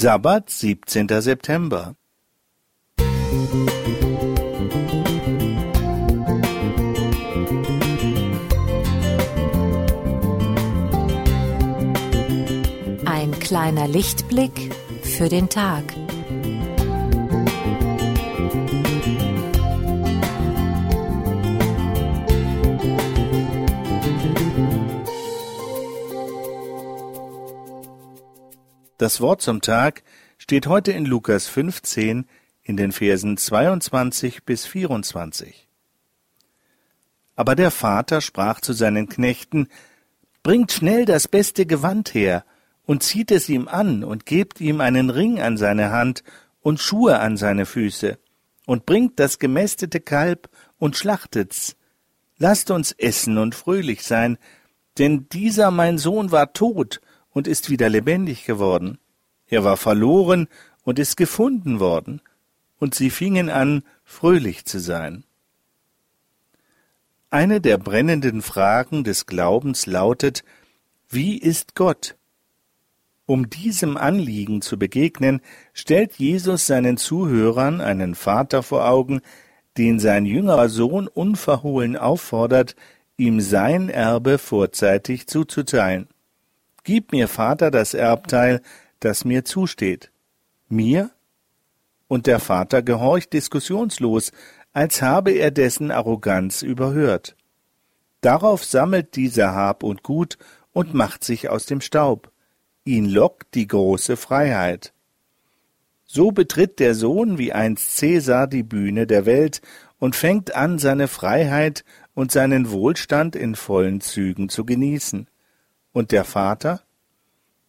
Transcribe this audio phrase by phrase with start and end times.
[0.00, 1.08] Sabbat, 17.
[1.20, 1.96] September.
[13.06, 14.72] Ein kleiner Lichtblick
[15.02, 15.82] für den Tag.
[28.98, 30.02] Das Wort zum Tag
[30.38, 32.26] steht heute in Lukas 15
[32.64, 35.68] in den Versen 22 bis 24.
[37.36, 39.68] Aber der Vater sprach zu seinen Knechten,
[40.42, 42.44] Bringt schnell das beste Gewand her
[42.86, 46.24] und zieht es ihm an und gebt ihm einen Ring an seine Hand
[46.60, 48.18] und Schuhe an seine Füße
[48.66, 51.76] und bringt das gemästete Kalb und schlachtet's.
[52.36, 54.38] Lasst uns essen und fröhlich sein,
[54.98, 58.98] denn dieser mein Sohn war tot und ist wieder lebendig geworden.
[59.46, 60.48] Er war verloren
[60.84, 62.20] und ist gefunden worden.
[62.78, 65.24] Und sie fingen an, fröhlich zu sein.
[67.30, 70.44] Eine der brennenden Fragen des Glaubens lautet,
[71.08, 72.16] wie ist Gott?
[73.26, 75.42] Um diesem Anliegen zu begegnen,
[75.74, 79.20] stellt Jesus seinen Zuhörern einen Vater vor Augen,
[79.76, 82.74] den sein jüngerer Sohn unverhohlen auffordert,
[83.18, 86.08] ihm sein Erbe vorzeitig zuzuteilen.
[86.84, 88.62] Gib mir, Vater, das Erbteil,
[89.00, 90.10] das mir zusteht.
[90.68, 91.10] Mir?
[92.08, 94.32] Und der Vater gehorcht diskussionslos,
[94.72, 97.36] als habe er dessen Arroganz überhört.
[98.20, 100.38] Darauf sammelt dieser Hab und Gut
[100.72, 102.30] und macht sich aus dem Staub.
[102.84, 104.92] Ihn lockt die große Freiheit.
[106.04, 109.60] So betritt der Sohn wie einst Cäsar die Bühne der Welt
[109.98, 111.84] und fängt an, seine Freiheit
[112.14, 115.28] und seinen Wohlstand in vollen Zügen zu genießen.
[115.98, 116.82] Und der Vater?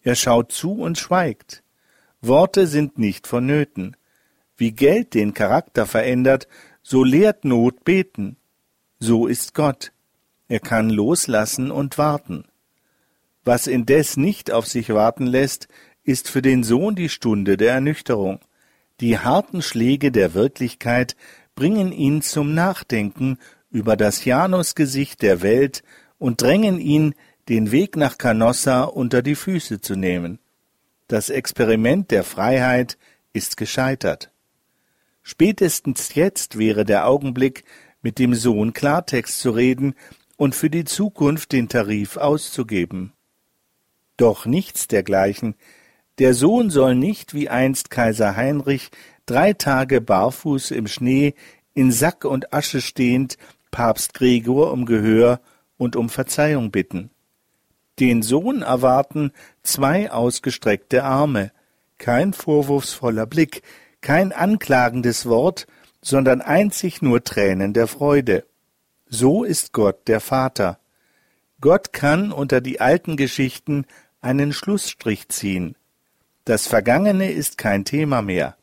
[0.00, 1.64] Er schaut zu und schweigt.
[2.20, 3.96] Worte sind nicht vonnöten.
[4.56, 6.46] Wie Geld den Charakter verändert,
[6.84, 8.36] so lehrt Not beten.
[9.00, 9.90] So ist Gott.
[10.46, 12.44] Er kann loslassen und warten.
[13.42, 15.66] Was indes nicht auf sich warten lässt,
[16.04, 18.38] ist für den Sohn die Stunde der Ernüchterung.
[19.00, 21.16] Die harten Schläge der Wirklichkeit
[21.56, 23.38] bringen ihn zum Nachdenken
[23.68, 25.82] über das Janusgesicht der Welt
[26.18, 27.16] und drängen ihn,
[27.48, 30.38] den Weg nach Canossa unter die Füße zu nehmen.
[31.08, 32.98] Das Experiment der Freiheit
[33.32, 34.30] ist gescheitert.
[35.22, 37.64] Spätestens jetzt wäre der Augenblick,
[38.02, 39.94] mit dem Sohn Klartext zu reden
[40.36, 43.12] und für die Zukunft den Tarif auszugeben.
[44.16, 45.54] Doch nichts dergleichen.
[46.18, 48.90] Der Sohn soll nicht wie einst Kaiser Heinrich
[49.26, 51.34] drei Tage barfuß im Schnee
[51.74, 53.38] in Sack und Asche stehend
[53.70, 55.40] Papst Gregor um Gehör
[55.78, 57.10] und um Verzeihung bitten.
[57.98, 59.32] Den Sohn erwarten
[59.62, 61.52] zwei ausgestreckte Arme,
[61.98, 63.62] kein vorwurfsvoller Blick,
[64.00, 65.66] kein anklagendes Wort,
[66.00, 68.44] sondern einzig nur Tränen der Freude.
[69.08, 70.78] So ist Gott der Vater.
[71.60, 73.86] Gott kann unter die alten Geschichten
[74.20, 75.76] einen Schlussstrich ziehen.
[76.44, 78.56] Das Vergangene ist kein Thema mehr.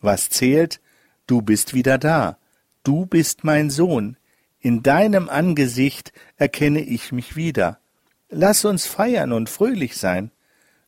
[0.00, 0.80] Was zählt?
[1.26, 2.38] Du bist wieder da.
[2.82, 4.16] Du bist mein Sohn.
[4.60, 7.78] In deinem Angesicht erkenne ich mich wieder.
[8.28, 10.30] Lass uns feiern und fröhlich sein.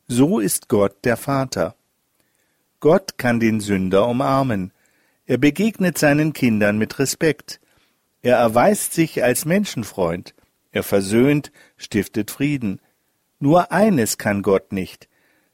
[0.07, 1.75] So ist Gott der Vater.
[2.79, 4.71] Gott kann den Sünder umarmen.
[5.25, 7.59] Er begegnet seinen Kindern mit Respekt.
[8.21, 10.33] Er erweist sich als Menschenfreund.
[10.71, 12.81] Er versöhnt, stiftet Frieden.
[13.39, 15.07] Nur eines kann Gott nicht,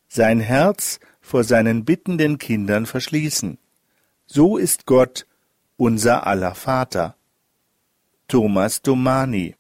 [0.08, 3.60] sein Herz vor seinen bittenden Kindern verschließen.
[4.26, 5.28] So ist Gott
[5.78, 7.16] unser aller Vater.
[8.28, 9.56] Thomas Domani